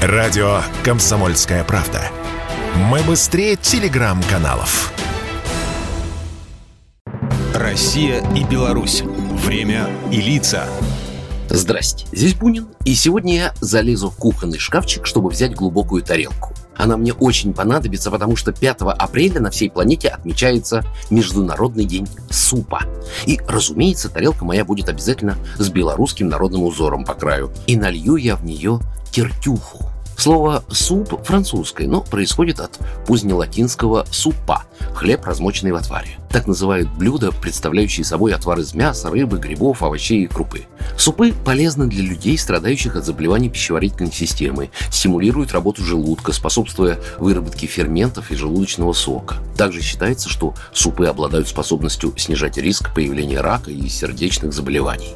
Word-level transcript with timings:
Радио 0.00 0.60
«Комсомольская 0.84 1.64
правда». 1.64 2.00
Мы 2.88 3.00
быстрее 3.02 3.56
телеграм-каналов. 3.56 4.92
Россия 7.52 8.22
и 8.32 8.44
Беларусь. 8.44 9.02
Время 9.02 9.90
и 10.12 10.20
лица. 10.20 10.66
Здрасте, 11.50 12.06
здесь 12.12 12.34
Бунин, 12.34 12.68
и 12.84 12.94
сегодня 12.94 13.34
я 13.34 13.54
залезу 13.60 14.10
в 14.10 14.16
кухонный 14.16 14.60
шкафчик, 14.60 15.04
чтобы 15.04 15.30
взять 15.30 15.56
глубокую 15.56 16.04
тарелку. 16.04 16.54
Она 16.76 16.96
мне 16.96 17.12
очень 17.12 17.52
понадобится, 17.52 18.12
потому 18.12 18.36
что 18.36 18.52
5 18.52 18.82
апреля 18.82 19.40
на 19.40 19.50
всей 19.50 19.68
планете 19.68 20.08
отмечается 20.08 20.84
Международный 21.10 21.86
день 21.86 22.06
супа. 22.30 22.82
И, 23.26 23.40
разумеется, 23.48 24.08
тарелка 24.08 24.44
моя 24.44 24.64
будет 24.64 24.88
обязательно 24.88 25.36
с 25.56 25.68
белорусским 25.70 26.28
народным 26.28 26.62
узором 26.62 27.04
по 27.04 27.14
краю. 27.14 27.50
И 27.66 27.76
налью 27.76 28.14
я 28.14 28.36
в 28.36 28.44
нее 28.44 28.78
тертюху. 29.10 29.90
Слово 30.16 30.64
«суп» 30.68 31.24
французское, 31.24 31.86
но 31.86 32.00
происходит 32.00 32.58
от 32.58 32.76
позднелатинского 33.06 34.04
«супа»– 34.10 34.64
хлеб, 34.94 35.24
размоченный 35.24 35.70
в 35.70 35.76
отваре. 35.76 36.18
Так 36.28 36.48
называют 36.48 36.88
блюда, 36.90 37.30
представляющие 37.30 38.04
собой 38.04 38.34
отвар 38.34 38.58
из 38.58 38.74
мяса, 38.74 39.10
рыбы, 39.10 39.38
грибов, 39.38 39.84
овощей 39.84 40.24
и 40.24 40.26
крупы. 40.26 40.66
Супы 40.98 41.32
полезны 41.44 41.86
для 41.86 42.02
людей, 42.02 42.36
страдающих 42.36 42.96
от 42.96 43.06
заболеваний 43.06 43.48
пищеварительной 43.48 44.12
системы, 44.12 44.70
стимулируют 44.90 45.52
работу 45.52 45.84
желудка, 45.84 46.32
способствуя 46.32 46.98
выработке 47.18 47.68
ферментов 47.68 48.32
и 48.32 48.34
желудочного 48.34 48.92
сока. 48.92 49.36
Также 49.56 49.80
считается, 49.80 50.28
что 50.28 50.54
супы 50.72 51.06
обладают 51.06 51.46
способностью 51.46 52.12
снижать 52.16 52.58
риск 52.58 52.92
появления 52.92 53.40
рака 53.40 53.70
и 53.70 53.88
сердечных 53.88 54.52
заболеваний. 54.52 55.14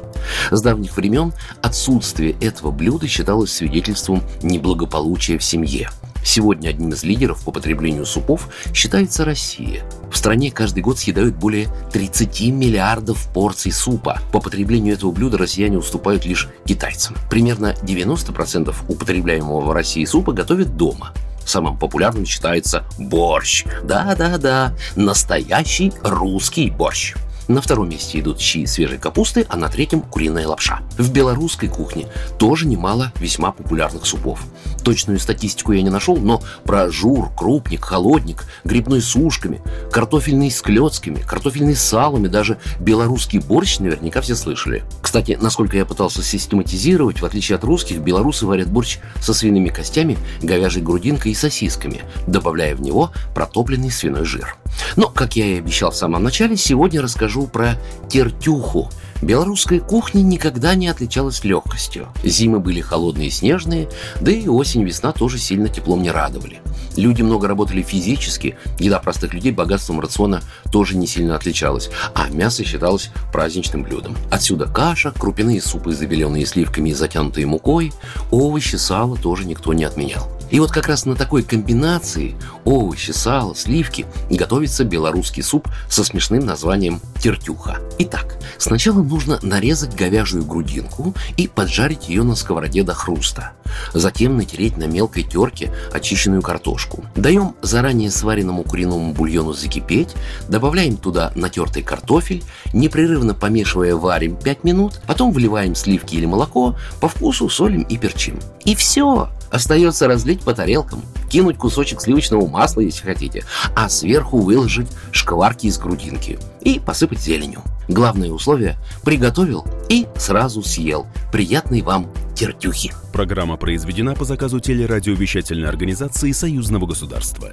С 0.51 0.61
давних 0.61 0.95
времен 0.95 1.33
отсутствие 1.61 2.37
этого 2.39 2.71
блюда 2.71 3.07
считалось 3.09 3.51
свидетельством 3.51 4.23
неблагополучия 4.41 5.37
в 5.37 5.43
семье. 5.43 5.89
Сегодня 6.23 6.69
одним 6.69 6.89
из 6.89 7.03
лидеров 7.03 7.43
по 7.43 7.51
потреблению 7.51 8.05
супов 8.05 8.49
считается 8.73 9.25
Россия. 9.25 9.83
В 10.11 10.17
стране 10.17 10.51
каждый 10.51 10.81
год 10.81 10.97
съедают 10.97 11.35
более 11.35 11.67
30 11.91 12.49
миллиардов 12.51 13.27
порций 13.33 13.71
супа. 13.71 14.19
По 14.31 14.39
потреблению 14.39 14.93
этого 14.93 15.11
блюда 15.11 15.37
россияне 15.37 15.77
уступают 15.77 16.25
лишь 16.25 16.49
китайцам. 16.65 17.15
Примерно 17.29 17.75
90% 17.83 18.73
употребляемого 18.87 19.61
в 19.61 19.71
России 19.71 20.05
супа 20.05 20.31
готовят 20.33 20.77
дома. 20.77 21.13
Самым 21.45 21.77
популярным 21.77 22.25
считается 22.25 22.85
борщ. 22.97 23.65
Да-да-да, 23.83 24.73
настоящий 24.95 25.91
русский 26.01 26.69
борщ. 26.69 27.15
На 27.47 27.61
втором 27.61 27.89
месте 27.89 28.19
идут 28.19 28.39
щи 28.39 28.65
свежей 28.65 28.97
капусты, 28.97 29.45
а 29.49 29.57
на 29.57 29.67
третьем 29.67 30.01
куриная 30.01 30.47
лапша. 30.47 30.81
В 30.97 31.11
белорусской 31.11 31.67
кухне 31.67 32.07
тоже 32.39 32.65
немало 32.65 33.11
весьма 33.19 33.51
популярных 33.51 34.05
супов. 34.05 34.39
Точную 34.83 35.19
статистику 35.19 35.73
я 35.73 35.81
не 35.81 35.89
нашел, 35.89 36.15
но 36.15 36.41
про 36.63 36.89
жур, 36.89 37.31
крупник, 37.35 37.83
холодник, 37.83 38.45
грибной 38.63 39.01
с 39.01 39.15
ушками, 39.15 39.61
картофельный 39.91 40.51
с 40.51 40.61
клетками, 40.61 41.17
картофельный 41.17 41.75
с 41.75 41.81
салами, 41.81 42.27
даже 42.27 42.57
белорусский 42.79 43.39
борщ 43.39 43.79
наверняка 43.79 44.21
все 44.21 44.35
слышали. 44.35 44.83
Кстати, 45.01 45.37
насколько 45.39 45.75
я 45.75 45.85
пытался 45.85 46.23
систематизировать, 46.23 47.21
в 47.21 47.25
отличие 47.25 47.57
от 47.57 47.63
русских, 47.63 47.99
белорусы 47.99 48.45
варят 48.45 48.69
борщ 48.69 48.99
со 49.21 49.33
свиными 49.33 49.69
костями, 49.69 50.17
говяжьей 50.41 50.83
грудинкой 50.83 51.33
и 51.33 51.35
сосисками, 51.35 52.01
добавляя 52.27 52.75
в 52.75 52.81
него 52.81 53.11
протопленный 53.33 53.91
свиной 53.91 54.25
жир. 54.25 54.57
Но, 54.95 55.09
как 55.09 55.35
я 55.35 55.45
и 55.45 55.57
обещал 55.57 55.91
в 55.91 55.95
самом 55.95 56.23
начале, 56.23 56.57
сегодня 56.57 57.01
расскажу 57.01 57.47
про 57.47 57.79
тертюху. 58.09 58.89
Белорусская 59.23 59.79
кухня 59.79 60.21
никогда 60.21 60.75
не 60.75 60.89
отличалась 60.89 61.45
легкостью. 61.45 62.09
Зимы 62.25 62.59
были 62.59 62.81
холодные 62.81 63.29
и 63.29 63.31
снежные, 63.31 63.87
да 64.19 64.31
и 64.31 64.49
осень-весна 64.49 65.13
тоже 65.13 65.37
сильно 65.37 65.69
теплом 65.69 66.01
не 66.01 66.11
радовали. 66.11 66.59
Люди 66.97 67.21
много 67.21 67.47
работали 67.47 67.81
физически, 67.81 68.57
еда 68.79 68.99
простых 68.99 69.33
людей 69.33 69.53
богатством 69.53 70.01
рациона 70.01 70.41
тоже 70.73 70.97
не 70.97 71.07
сильно 71.07 71.37
отличалась, 71.37 71.89
а 72.13 72.27
мясо 72.29 72.65
считалось 72.65 73.11
праздничным 73.31 73.83
блюдом. 73.83 74.17
Отсюда 74.29 74.65
каша, 74.65 75.11
крупяные 75.11 75.61
супы, 75.61 75.93
забеленные 75.93 76.45
сливками 76.45 76.89
и 76.89 76.93
затянутые 76.93 77.45
мукой, 77.45 77.93
овощи, 78.29 78.75
сало 78.75 79.15
тоже 79.15 79.45
никто 79.45 79.71
не 79.71 79.85
отменял. 79.85 80.27
И 80.53 80.59
вот 80.59 80.71
как 80.71 80.87
раз 80.87 81.07
на 81.07 81.15
такой 81.15 81.41
комбинации 81.41 82.35
овощи, 82.63 83.09
сало, 83.09 83.55
сливки 83.55 84.05
готовится 84.29 84.83
белорусский 84.83 85.41
суп 85.41 85.67
со 85.89 86.03
смешным 86.03 86.45
названием 86.45 87.01
тертюха. 87.19 87.79
Итак, 87.97 88.37
сначала 88.59 89.01
нужно 89.01 89.39
нарезать 89.41 89.95
говяжью 89.95 90.45
грудинку 90.45 91.15
и 91.37 91.47
поджарить 91.47 92.07
ее 92.07 92.21
на 92.21 92.35
сковороде 92.35 92.83
до 92.83 92.93
хруста. 92.93 93.53
Затем 93.95 94.37
натереть 94.37 94.77
на 94.77 94.83
мелкой 94.83 95.23
терке 95.23 95.73
очищенную 95.91 96.43
картошку. 96.43 97.03
Даем 97.15 97.55
заранее 97.63 98.11
сваренному 98.11 98.61
куриному 98.61 99.11
бульону 99.11 99.53
закипеть, 99.53 100.13
добавляем 100.49 100.97
туда 100.97 101.31
натертый 101.33 101.81
картофель, 101.81 102.43
непрерывно 102.73 103.33
помешивая 103.33 103.95
варим 103.95 104.35
5 104.35 104.63
минут, 104.65 105.01
потом 105.07 105.31
выливаем 105.31 105.73
сливки 105.73 106.13
или 106.13 106.27
молоко, 106.27 106.75
по 107.01 107.07
вкусу 107.07 107.49
солим 107.49 107.81
и 107.81 107.97
перчим. 107.97 108.39
И 108.65 108.75
все! 108.75 109.29
Остается 109.53 110.07
разлить 110.07 110.41
по 110.41 110.55
тарелкам, 110.55 111.03
кинуть 111.29 111.57
кусочек 111.57 112.01
сливочного 112.01 112.47
масла, 112.47 112.81
если 112.81 113.03
хотите, 113.05 113.43
а 113.75 113.87
сверху 113.87 114.39
выложить 114.39 114.87
шкварки 115.11 115.67
из 115.67 115.77
грудинки 115.77 116.39
и 116.61 116.79
посыпать 116.79 117.19
зеленью. 117.19 117.61
Главное 117.87 118.31
условие– 118.31 118.77
приготовил 119.05 119.63
и 119.89 120.07
сразу 120.17 120.63
съел. 120.63 121.05
Приятной 121.31 121.83
вам 121.83 122.11
тертюхи. 122.33 122.93
Программа 123.13 123.57
произведена 123.57 124.15
по 124.15 124.25
заказу 124.25 124.59
телерадиовещательной 124.59 125.69
организации 125.69 126.31
Союзного 126.31 126.87
государства. 126.87 127.51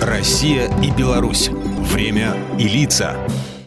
Россия 0.00 0.70
и 0.82 0.92
Беларусь. 0.92 1.50
Время 1.92 2.36
и 2.60 2.68
лица. 2.68 3.16